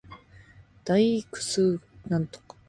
[0.83, 2.41] 大楠登山口